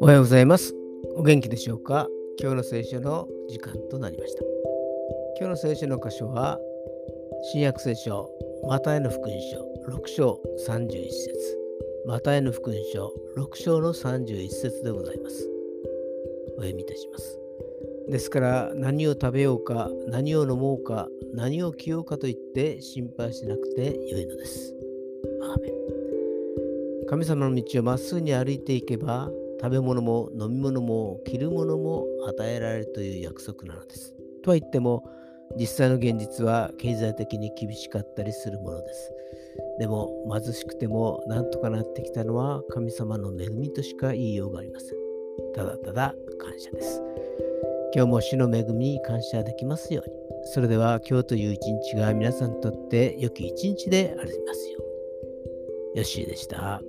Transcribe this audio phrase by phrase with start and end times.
[0.00, 0.74] おはようございます。
[1.16, 2.08] お元気でしょうか？
[2.40, 4.42] 今日の聖書の時間となりました。
[5.38, 6.58] 今日の聖書の箇所は、
[7.52, 8.30] 新約聖書、
[8.66, 9.58] マタイの福音書
[9.92, 11.58] 6章31節
[12.06, 15.46] マタイの福音書6章の31節でございます。
[16.56, 17.39] お読みいたします。
[18.10, 24.74] ですから何を食べようか、何を飲もうか、何を着ようかと言って心配しなくてよいのです。
[25.42, 25.72] アーメン
[27.08, 34.14] 神様の道をまっすぐに歩いていけば、食べ物も飲み物も着るものも与えられるという約束なのです。
[34.42, 35.08] とは言っても、
[35.56, 39.12] 実際の現実は経済的に厳しかったりするものです。
[39.78, 44.98] でも貧しくてもなんとかなってきたのは神様の恵みとしか言いようがありません。
[45.54, 47.02] ただただ感謝です。
[47.92, 50.14] 今日も主の恵みに感謝できますように。
[50.44, 55.98] それでは今日という一日が皆さんにとって良き一日でありますように。
[55.98, 56.80] よッしーでした。